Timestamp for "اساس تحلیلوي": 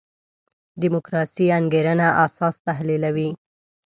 2.25-3.29